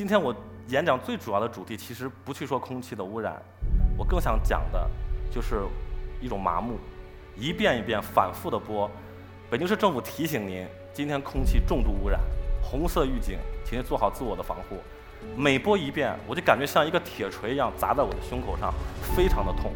[0.00, 0.34] 今天我
[0.68, 3.36] 演讲最主要的主题其实不去说空气的污染，
[3.98, 4.88] 我更想讲的
[5.30, 5.60] 就是
[6.22, 6.78] 一种麻木，
[7.36, 8.90] 一遍一遍反复的播。
[9.50, 12.18] 北京市政府提醒您，今天空气重度污染，
[12.62, 14.78] 红色预警，请您做好自我的防护。
[15.36, 18.72] 每播一遍，我就感觉像一个铁锤一样砸在我的胸口上，
[19.14, 19.70] 非常的痛。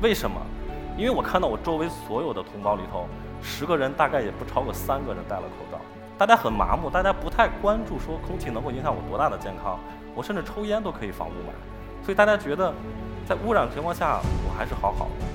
[0.00, 0.40] 为什么？
[0.96, 3.08] 因为我看到我周围所有的同胞里头，
[3.42, 5.80] 十个人大概也不超过三个人戴了口罩。
[6.18, 9.78] 大家很麻木，大家不太关注说空气能够影响我多大的健康。
[10.14, 11.52] 我甚至抽烟都可以防雾霾，
[12.02, 12.72] 所以大家觉得
[13.28, 14.18] 在污染情况下
[14.48, 15.26] 我还是好好的。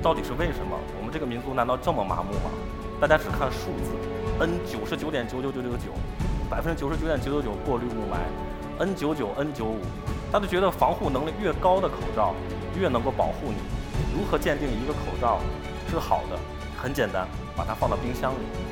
[0.00, 0.78] 到底是为什么？
[0.96, 2.54] 我们这个民族难道这么麻木吗？
[3.00, 3.90] 大家只看数字
[4.38, 5.90] ，N 九十九点九九九九九，
[6.48, 8.22] 百分之九十九点九九九过滤雾霾
[8.78, 9.80] ，N 九九 N 九五，
[10.30, 12.32] 大家觉得防护能力越高的口罩
[12.78, 13.58] 越能够保护你。
[14.14, 15.40] 如何鉴定一个口罩
[15.90, 16.38] 是好的？
[16.80, 17.26] 很简单，
[17.56, 18.67] 把它放到冰箱里。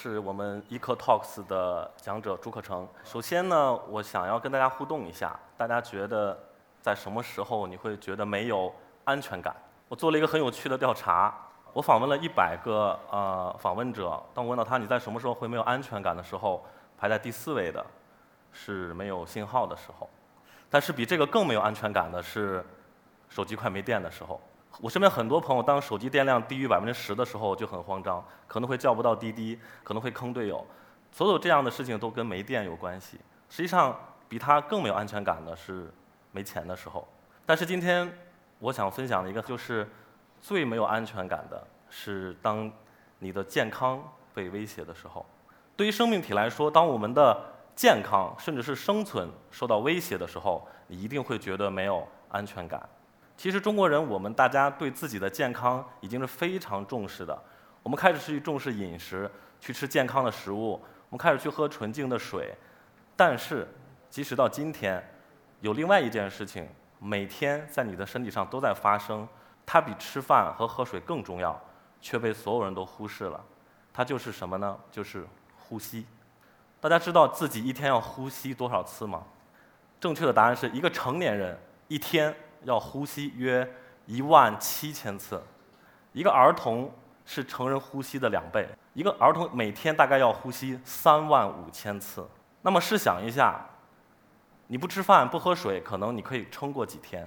[0.00, 2.86] 是我们 Eco Talks 的讲者朱克成。
[3.02, 6.38] 首先呢，我想要跟大家互动一下，大家觉得
[6.80, 9.52] 在什么时候你会觉得没有安全感？
[9.88, 11.34] 我做了一个很有趣的调查，
[11.72, 16.64] 我访问了一百个呃访问者，当我问到他你在什么时候会没有安全感的时候，
[16.96, 17.84] 排在第四位的
[18.52, 20.08] 是没有信号的时候，
[20.70, 22.64] 但是比这个更没有安全感的是
[23.28, 24.40] 手机快没电的时候。
[24.80, 30.64] 我身边很多朋友，当手机电量低于百分之十的时候就很慌张，可能会叫不到滴滴，可能会坑队友。
[31.10, 33.18] 所有这样的事情都跟没电有关系。
[33.48, 33.98] 实际上，
[34.28, 35.92] 比它更没有安全感的是
[36.30, 37.06] 没钱的时候。
[37.44, 38.08] 但是今天
[38.60, 39.88] 我想分享的一个，就是
[40.40, 42.70] 最没有安全感的是当
[43.18, 44.00] 你的健康
[44.32, 45.26] 被威胁的时候。
[45.76, 47.36] 对于生命体来说，当我们的
[47.74, 52.88] 健康甚至是生存受到威胁的时候，你一定会觉得没有安全感。
[53.38, 57.40] 其实中国人，我们大家对自己的健康已经是非常重视的。
[57.84, 60.72] 我们开始去重视饮食，去吃健康的食物，
[61.08, 62.52] 我们开始去喝纯净的水。
[63.16, 63.64] 但是，
[64.10, 65.00] 即使到今天，
[65.60, 69.26] 有另外一件事情，每天在你的身体上都在发生，
[69.64, 71.56] 它比吃饭和喝水更重要，
[72.00, 73.40] 却被所有人都忽视了。
[73.92, 74.76] 它就是什么呢？
[74.90, 75.24] 就是
[75.56, 76.04] 呼吸。
[76.80, 79.22] 大家知道自己一天要呼吸多少次吗？
[80.00, 81.56] 正确的答案是一个成年人
[81.86, 82.34] 一天。
[82.68, 83.66] 要呼吸约
[84.04, 85.42] 一万七千次，
[86.12, 86.92] 一个儿童
[87.24, 88.68] 是成人呼吸的两倍。
[88.92, 92.28] 一个儿童每天大概要呼吸三万五千次。
[92.60, 93.58] 那么试想一下，
[94.66, 97.24] 你不吃饭不喝水，可能你可以撑过几天；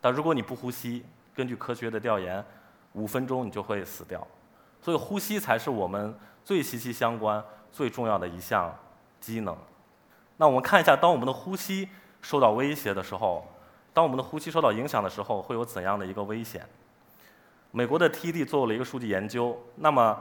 [0.00, 2.42] 但如果你不呼吸，根据科学的调研，
[2.94, 4.26] 五分钟你就会死掉。
[4.80, 8.74] 所以呼吸才是我们最息息相关、最重要的一项
[9.20, 9.54] 机能。
[10.38, 11.90] 那我们看一下，当我们的呼吸
[12.22, 13.46] 受到威胁的时候。
[13.98, 16.64] 当我们的呼吸受到影响的时候，会有怎样的一个危险？
[17.72, 19.60] 美国的 TD 做了一个数据研究。
[19.74, 20.16] 那么，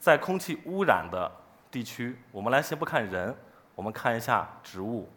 [0.00, 1.30] 在空气污染的
[1.70, 3.32] 地区，我们来先不看人，
[3.76, 5.08] 我们看一下植物。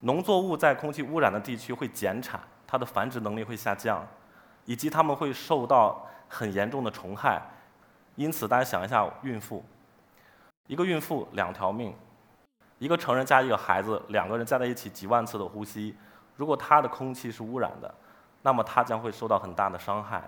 [0.00, 4.04] 农作物在空气污染的地区会减产，它的繁殖能力会下降，
[4.64, 7.40] 以及它们会受到很严重的虫害。
[8.16, 9.64] 因此，大家想一下，孕妇，
[10.66, 11.94] 一个孕妇两条命，
[12.80, 15.94] 一个成人加一个孩子，两个人加在一起几万次的呼吸。
[16.36, 17.94] 如果它的空气是污染的，
[18.42, 20.22] 那么它将会受到很大的伤害。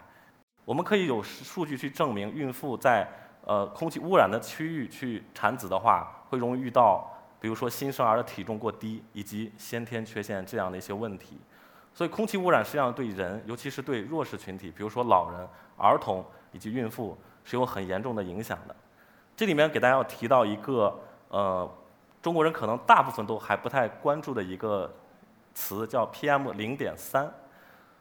[0.64, 3.06] 我们可以有数据去证明，孕妇在
[3.44, 7.08] 呃空气污染的区域去产子的话，会容易遇到，
[7.38, 11.38] 比如说新生儿的体重过低以及先天缺陷这样的一些问题。
[11.92, 18.76] 所以，空气污染实际上对人，尤其是对弱势群体，比如说老人、儿童以及孕妇，是有很严重的影响的。
[19.36, 21.70] 这里面给大家要提到一个呃，
[22.22, 24.92] 中国人可能大部分都还不太关注的一个。
[25.56, 27.32] 词叫 PM 零点三，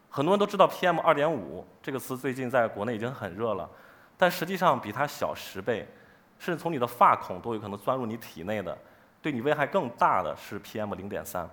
[0.10, 3.68] 很多人都知道 PM 二点五这个词最近在国内已经很热了，
[4.18, 5.88] 但实际上比它小十倍，
[6.38, 8.78] 甚至从你的发孔都有可能钻入你体内的，
[9.22, 11.50] 对你危害更大的是 PM 零点三，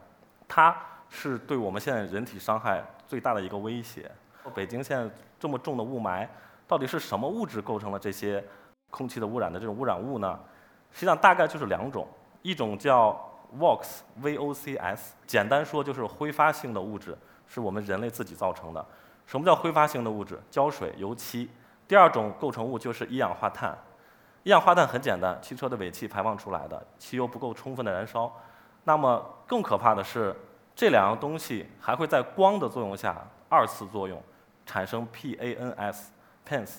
[0.49, 0.77] 它
[1.09, 4.11] 是对我们现在人体伤害最大的一个威胁。
[4.53, 5.09] 北京现在
[5.39, 6.27] 这么重的雾霾，
[6.67, 8.45] 到底是什么物质构成了这些
[8.91, 10.37] 空气的污染的这种污染物呢？
[10.91, 12.09] 实际上大概就是两种，
[12.43, 13.29] 一种叫。
[13.59, 17.17] VOC，VOCs，简单说就是挥发性的物质，
[17.47, 18.85] 是我们人类自己造成的。
[19.27, 20.41] 什么叫挥发性的物质？
[20.51, 21.49] 胶水、油漆。
[21.87, 23.77] 第二种构成物就是一氧化碳。
[24.43, 28.33] 一氧化碳很简单，汽车的尾气排放出来的，汽油不够充分的燃烧。
[28.85, 30.35] 那么更可怕的是，
[30.75, 33.17] 这两样东西还会在光的作用下
[33.49, 34.21] 二次作用，
[34.67, 36.71] 产生 PANS，PANS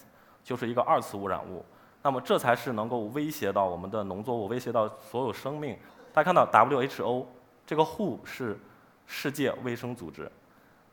[0.44, 1.64] 就是一个二次污染物。
[2.02, 5.78] 那么这才是能够威胁到我们的农作物，威胁到所有生命。
[6.13, 7.25] 大家看到 WHO
[7.65, 8.60] 这个 WHO 是
[9.07, 10.31] 世界卫生组织，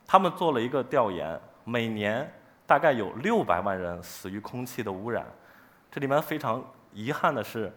[0.06, 2.26] 他们做了一个调研，每年
[2.66, 5.26] 大概有六百万人死于空气的污染。
[5.90, 6.64] 这里面非常
[6.94, 7.70] 遗憾的是，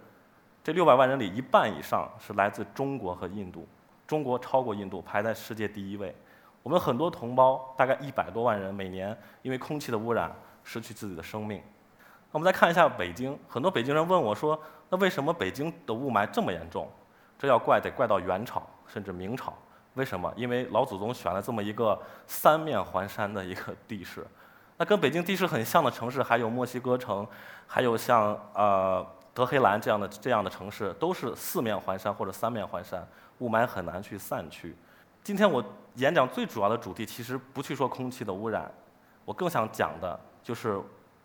[0.64, 3.68] 这六百万人里一半以上是来自中国和印度，
[4.08, 6.16] 中国超过印度，排在世界第一位。
[6.62, 11.62] 我们很多同胞，大概一百多万人，每年因为空气的污染失去自己的生命。
[12.32, 14.58] 那我们再看一下北京，很多北京人问我说
[14.90, 16.90] ：“那为什么北京的雾霾这么严重？”
[17.44, 19.54] 这要怪得怪到元朝甚至明朝。
[19.96, 20.32] 为什么？
[20.38, 24.26] 因为老祖宗选了这么一个三面环山的一个地势。
[24.78, 27.28] 那跟北京地势很像的城市还有墨西哥城，
[27.68, 33.06] 还有像呃德黑兰这样的这样的城市，都是四面环山或者三面环山，
[33.40, 34.74] 雾霾很难去散去。
[35.22, 35.62] 今天我
[35.96, 38.72] 演讲最主要的主题其实不去说空气的污染，
[39.26, 40.80] 我更想讲的就是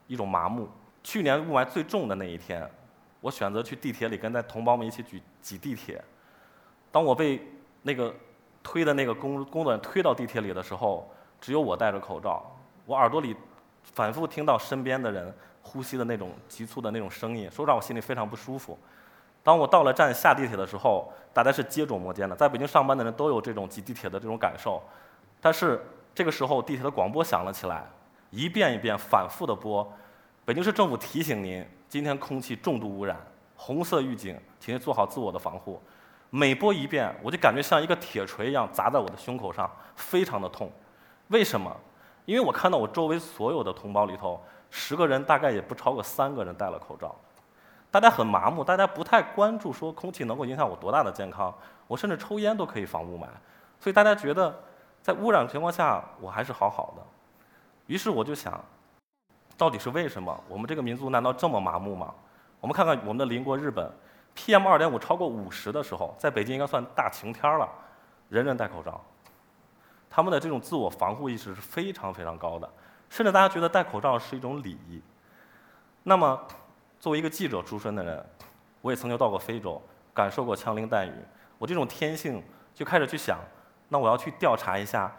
[0.08, 0.68] 一种麻木。
[1.04, 2.68] 去年雾霾最重的那一天，
[3.20, 6.02] 我选择去地铁里跟在同胞们一起举挤地铁。
[6.90, 7.46] 当我被
[7.82, 8.14] 那个
[8.62, 12.44] 推的那个工工作人员推到地铁里的时候，只有我戴着口罩，
[12.86, 13.34] 我耳朵里
[13.82, 18.78] 反复听到身边的人呼吸的那种急促的那种声音，说让我心里非常不舒服。
[19.42, 24.82] 当我到了站下地铁的时候，大家是接踵摩肩的，在北京上班的人都有这种挤地铁的这种感受。
[25.40, 25.80] 但是
[26.14, 27.86] 这个时候，地铁的广播响了起来，
[28.30, 29.86] 一遍一遍反复的播。
[30.44, 33.16] 北京市政府提醒您，今天空气重度污染，
[33.56, 35.80] 红色预警，请您做好自我的防护。
[36.30, 40.70] 每播一遍，我就感觉像一个铁锤一样砸在我的胸口上，非常的痛。
[41.28, 41.74] 为什么？
[42.24, 44.40] 因为我看到我周围所有的同胞里头，
[44.70, 47.14] 十个人大概也不超过三个人戴了口罩。
[47.90, 51.54] 大家很麻木，大家不太关注说空气能够影响我多大的健康。
[51.86, 53.26] 我甚至抽烟都可以防雾霾，
[53.80, 54.54] 所以大家觉得
[55.00, 57.02] 在污染情况下我还是好好的。
[57.86, 58.62] 于是我就想。
[59.56, 60.40] 到底是为什么？
[60.48, 62.14] 我们这个民族难道这么麻木吗？
[62.60, 63.90] 我们看看我们的邻国日本
[64.38, 67.68] ，PM 二点五超过五十的时候，在北京应该算大晴天了，
[68.28, 69.00] 人人戴口罩。
[70.08, 72.70] 他们的这种自我防护意识是非常非常高的，
[73.10, 75.02] 甚至大家觉得戴口罩是一种礼仪。
[76.04, 76.40] 那么，
[77.00, 78.24] 作为一个记者出身的人，
[78.80, 79.82] 我也曾经到过非洲，
[80.14, 81.12] 感受过枪林弹雨。
[81.58, 82.42] 我这种天性
[82.72, 83.38] 就开始去想，
[83.88, 85.12] 那我要去调查一下，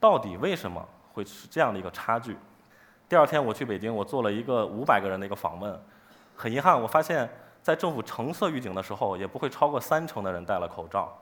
[0.00, 2.36] 到底为什么会是这样的一个差距。
[3.08, 5.80] 第二天我去北京，我做了一个五百个人的一个访问。
[6.34, 7.28] 很遗憾，我发现，
[7.66, 11.12] 在政府橙色预警的时候，也不会超过三成的人戴了口罩。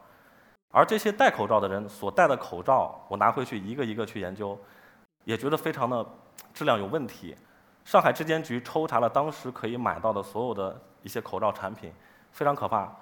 [0.70, 4.58] 而这些戴口罩的人所戴的口罩，我拿回去一个一个去研究，
[5.24, 6.06] 也觉得非常的
[6.52, 7.34] 质量有问题。
[7.82, 11.90] 上海质监局抽查了当时可以买到的所有的一些口罩产品，
[12.30, 12.92] 非常可怕。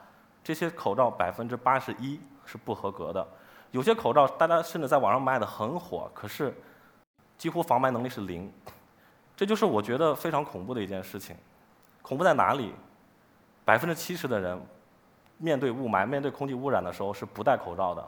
[0.44, 3.26] 这些口罩百分之八十一是不合格的。
[3.72, 6.54] 有些口罩大家甚至在网上卖的很火，可是。
[7.38, 8.48] 几乎防霾能力是零，
[9.34, 11.34] 这就是我觉得非常恐怖的一件事情。
[12.02, 12.72] 恐怖在哪里？
[13.72, 14.60] 百分之七十的人
[15.38, 18.06] 面对雾霾、面对空气污染的时候是不戴口罩的，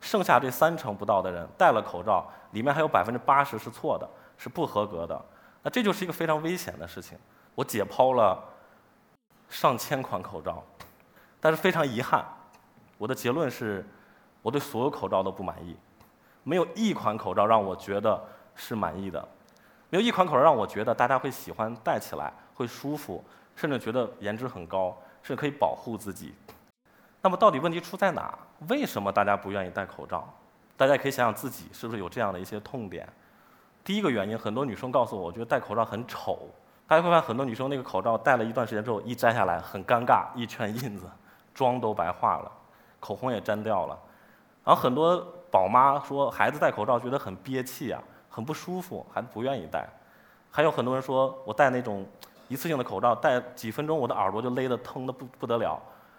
[0.00, 5.24] 剩下这三成不到的人戴了口罩，里面还有百分之八十是错的，是不合格的。
[5.62, 7.16] 那这就是一个非常危险的事情。
[7.54, 8.42] 我解剖了
[9.48, 10.60] 上千款口罩，
[11.38, 12.24] 但是非常遗憾，
[12.98, 13.86] 我的结论是，
[14.42, 15.76] 我对所有口罩都不满意，
[16.42, 18.20] 没有一款口罩让我觉得。
[18.56, 19.20] 是满意的，
[19.90, 23.20] 没有一款口罩让我觉得大家会喜欢戴起来会舒服，
[23.56, 26.34] 甚至觉得颜值很高，甚至可以保护自己。
[27.20, 28.38] 那么到底问题出在哪？
[28.68, 30.28] 为什么大家不愿意戴口罩？
[30.76, 33.08] 大家可以想想自己是不是有这样的一些痛点。
[33.82, 36.48] 第一个原因，很多女生告诉我，我觉得戴口罩很丑。
[36.86, 41.06] 大家会发现很多女生那个口罩戴了一段时间之后，一摘下来很尴尬，一圈印子，
[41.54, 42.52] 妆都白化了，
[43.00, 43.98] 口红也粘掉了。
[44.64, 45.18] 然后很多
[45.50, 48.02] 宝妈说，孩子戴口罩觉得很憋气啊。
[48.28, 49.88] 很不舒服，还不愿意戴。
[50.50, 52.04] 还有很多人说我戴那种
[52.54, 55.78] 一次性的口罩，戴几分钟我的耳朵就勒得疼得不不得了。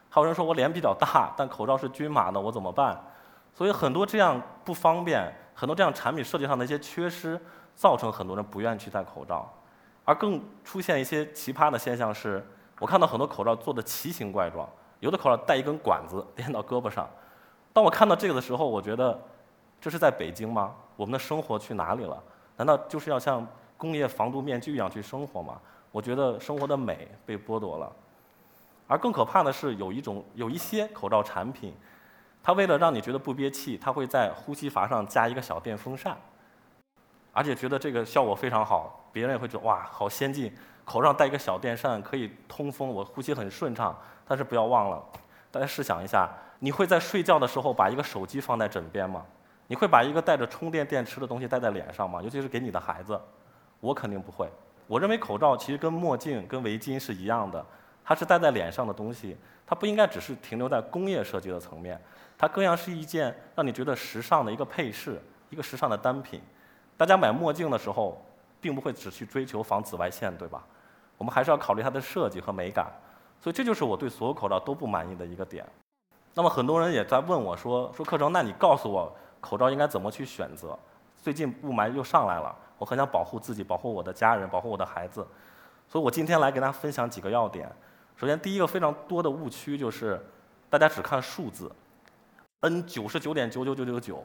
[0.10, 2.96] 还有人说我脸比较大，但口罩是均码的，我怎么办？
[3.54, 7.40] 所以很多这样不方便，很多这样产品设计上的一些缺失，
[7.74, 9.52] 造成很多人不愿意去戴口罩。
[10.04, 12.46] 而更出现一些奇葩的现象是，
[12.80, 17.10] 我看到很多口罩做的奇形怪状，有的口罩带一根管子连到胳膊上。
[17.74, 19.20] 当我看到这个的时候，我觉得。
[19.82, 20.74] 这是在北京吗？
[20.96, 22.18] 我们的生活去哪里了？
[22.56, 23.46] 难道就是要像
[23.78, 25.60] 工业防毒面具一样去生活吗？
[25.96, 27.90] 我觉得生活的美被剥夺了。
[28.86, 31.74] 而更可怕的是，有一种有一些口罩产品，
[32.44, 36.18] 它为了让你觉得不憋气，它会在呼吸阀上加一个小电风扇，
[37.32, 43.98] 而且觉得这个效果非常好，别人也会觉得哇，好先进，口罩带一个小电扇可以通风，我呼吸很顺畅。
[44.28, 45.02] 但是不要忘了，
[45.50, 49.26] 大家试想一下，你会在睡觉的时候把一个手机放在枕边吗？
[49.68, 52.22] 你会把一个带着充电电池的东西戴在脸上吗？
[52.22, 53.18] 尤其是给你的孩子，
[53.80, 54.52] 我肯定不会。
[54.88, 57.66] 我认为口罩其实跟墨镜、跟围巾是一样的，
[58.04, 62.00] 它是戴在脸上的东西，它不应该只是停留在工业设计的层面，
[62.38, 66.42] 它更像是一件让你觉得时尚的一个配饰，一个时尚的单品。
[66.96, 68.24] 大家买墨镜的时候，
[68.62, 70.64] 并不会只去追求防紫外线，对吧？
[71.18, 72.92] 我们还是要考虑它的设计和美感。
[73.42, 75.66] 所以这就是我对所有口罩都不满意的一个点。
[76.34, 80.78] 那么很多人也在问我说：“说课程，那你告诉我口罩应该怎么去选择？
[81.26, 85.26] 最近雾霾又上来了。”我很想保护自己，保护我的家人，保护我的孩子，
[85.88, 87.68] 所以我今天来给大家分享几个要点。
[88.16, 90.24] 首先，第一个非常多的误区就是，
[90.70, 91.72] 大家只看数字
[92.60, 94.24] ，N 九十九点九九九九九，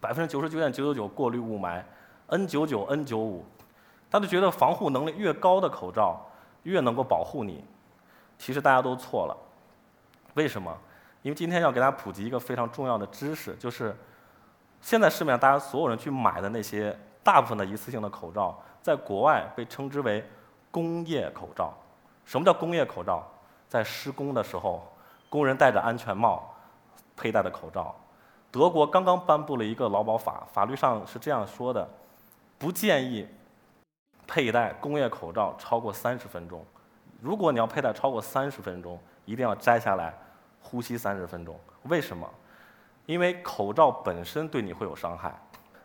[0.00, 1.80] 百分之九十九点九九九过滤雾霾
[2.26, 3.44] ，N 九九 N 九五，
[4.10, 6.26] 他就觉得防护能力越高的口罩
[6.64, 7.64] 越能够保护你。
[8.38, 9.36] 其实大家都错了，
[10.34, 10.76] 为什么？
[11.22, 13.94] 因为今天要给大家普及一个非常重要的知识，就是
[14.82, 16.94] 现在市面上大家所有人去买的那些。
[17.24, 20.28] 大部分的一次性的口罩，在国外被称之为
[20.72, 21.72] 工业口罩。
[22.24, 23.22] 什么叫工业口罩？
[23.68, 24.92] 在施工的时候，
[25.30, 26.52] 工人戴着安全帽
[27.16, 27.94] 佩戴的口罩。
[28.50, 31.88] 德国刚刚颁布了一个劳保法，法律上是这样说的：
[32.58, 33.24] 不建议
[34.26, 36.66] 佩戴工业口罩超过三十分钟。
[37.20, 40.12] 如果你要佩戴超过三十分钟，一定要摘下来
[40.60, 41.56] 呼吸三十分钟。
[41.84, 42.28] 为什么？
[43.06, 45.32] 因为口罩本身对你会有伤害。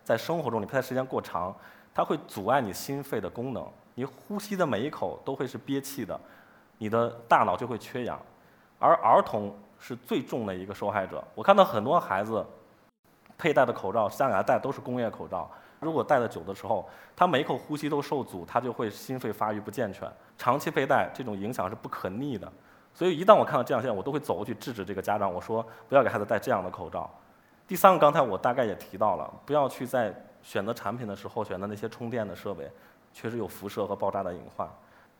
[0.04, 1.54] 在生活中，你佩戴时间过长，
[1.94, 6.18] 它会阻碍你心肺的功能，你呼吸的每一口都会是憋气的，
[6.78, 8.18] 你的大脑就会缺氧，
[8.78, 11.22] 而儿童是最重的一个受害者。
[11.34, 12.46] 我看到很多孩子
[13.36, 22.50] 佩戴的口罩，家长戴都是工业口罩，如果戴的久的时候，他每一口呼吸都受阻，他就会心肺发育不健全，长期佩戴这种影响是不可逆的。
[22.98, 27.08] 所以一旦我看到这样现象，我都会走过去制止这个家长，我说不要给孩子戴这样的口罩。
[27.64, 30.12] 第三个，刚才我大概也提到了，不要去在
[30.42, 32.68] 选择产品的时候选择那些充电的设备，
[33.12, 34.68] 确实有辐射和爆炸的隐患。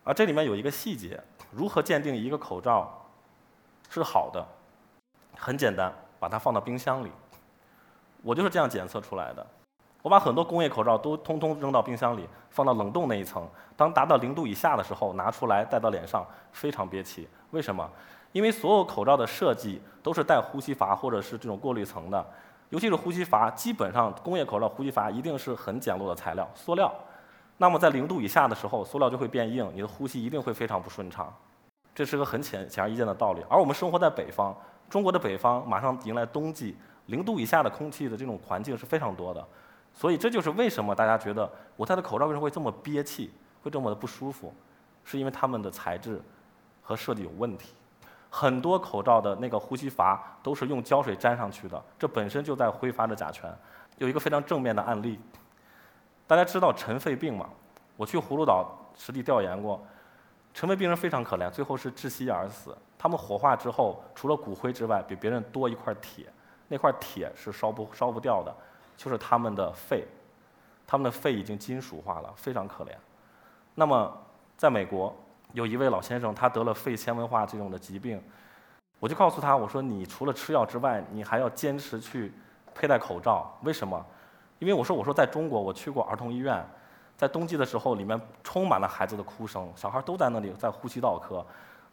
[0.02, 3.00] 而这里面有一个细节，如何鉴定一个口罩
[3.88, 4.44] 是好的？
[5.36, 7.12] 很简单，把它放到冰箱里。
[8.22, 9.46] 我就是这样检测出来的。
[10.02, 13.46] 我把很多工业口罩都通通扔到冰箱里，放到冷冻那一层。
[13.76, 17.28] 当达到零度以下的时候，拿出来戴到脸上，非常憋气。
[17.50, 17.88] 为什么？
[18.32, 22.24] 因为所有口罩的设计都是带呼吸阀或者是这种过滤层的，
[22.68, 26.92] 尤其是呼吸阀，基本上工业口罩呼吸阀一定是很简陋的材料，塑料。
[27.56, 31.34] 那么在零度以下的时候，塑料就会变硬，你的呼吸一定会非常不顺畅。
[31.94, 33.42] 这是个很显显而易见的道理。
[33.48, 34.56] 而我们生活在北方，
[34.88, 36.76] 中国的北方马上迎来冬季，
[37.06, 39.44] 零度以下的空气的这种环境是非常多的，
[39.98, 43.32] 所以这就是为什么大家觉得我戴的口罩为什么会这么憋气，
[43.64, 44.54] 会这么的不舒服，
[45.02, 46.22] 是因为它们的材质
[46.80, 47.74] 和设计有问题。
[48.30, 53.52] 很多口罩的那个呼吸阀都是用胶水粘上去的，这本身就在挥发着甲醛。
[53.96, 55.18] 有一个非常正面的案例，
[56.28, 57.50] 大家知道尘肺病吗？
[57.96, 59.84] 我去葫芦岛实地调研过，
[60.54, 62.76] 尘肺病人非常可怜，最后是窒息而死。
[62.96, 66.26] 他们火化之后，除了骨灰之外，比别人多一块铁，
[66.68, 68.54] 那块铁是烧不烧不掉的，
[68.98, 70.04] 就是他们的肺，
[70.86, 72.90] 他们的肺已经金属化了，非常可怜。
[73.74, 74.14] 那么
[74.58, 75.16] 在美国。
[75.54, 78.22] 有一位老先生，他得了肺纤维化这种的疾病，
[79.00, 82.30] 我就告诉他，我说你除了吃药之外，你还要坚持去
[82.74, 83.50] 佩戴口罩。
[83.62, 84.04] 为什么？
[84.58, 86.62] 因为我说我说在中国，我去过儿童医院，
[87.16, 91.44] 在冬季的时候，里面充满了孩子的哭声，小孩都在那里在呼吸道科，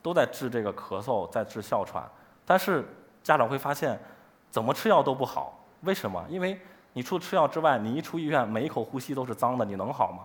[0.01, 2.03] 都在治这个咳嗽，在治哮喘。
[2.45, 2.85] 但是
[3.23, 3.97] 家长会发现，
[4.51, 5.57] 怎么吃药都不好。
[5.83, 6.21] 为什么？
[6.27, 6.59] 因为
[6.95, 10.23] 你除了吃药之外，你一出医院，每一口呼吸都是脏的，你能好吗？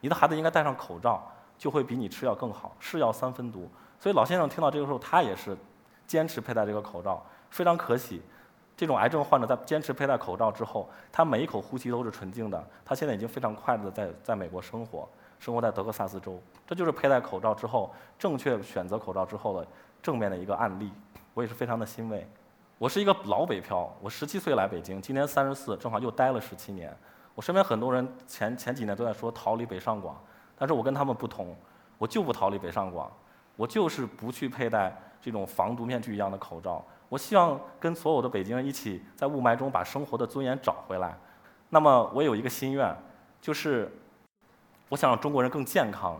[0.00, 1.26] 你的孩子应该戴上口罩。
[1.60, 3.70] 就会比你吃药更好，是药三分毒。
[3.98, 5.54] 所以老先生听到这个时候，他也是
[6.06, 7.22] 坚持佩戴这个口罩。
[7.50, 8.22] 非常可喜，
[8.74, 12.66] 这种癌症患者在坚持佩戴口罩之后，他每一口呼吸都是纯净的。
[12.82, 15.06] 他现在已经非常快乐的在在美国生活，
[15.38, 16.40] 生活在德克萨斯州。
[16.66, 19.66] 这就是佩戴口罩之后，正确选择口罩之后的
[20.00, 20.90] 正面的一个案例。
[21.34, 22.26] 我也是非常的欣慰。
[22.80, 26.90] 我是一个老北漂，我十七岁来北京，今年三十四，正好又待了十七年。
[27.34, 30.18] 我身边很多人前前几年都在说逃离北上广。
[30.56, 31.54] 但是我跟他们不同，
[31.98, 33.12] 我就不逃离北上广，
[33.54, 36.82] 我就是不去佩戴这种防毒面具一样的口罩。
[37.10, 41.14] 我希望跟所有的北京人一起在雾霾中把生活的尊严找回来。
[41.68, 42.96] 那么我有一个心愿，
[43.42, 43.94] 就是
[44.88, 46.18] 我想让中国人更健康。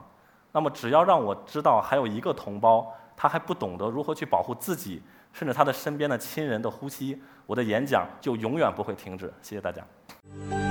[0.52, 2.86] 那么只要让我知道还有一个同胞，
[3.16, 5.02] 他还不懂得如何去保护自己，
[5.32, 9.32] 甚至他的身边的亲人的呼吸，我的演讲就永远不会停止。
[9.42, 10.69] 谢谢大家。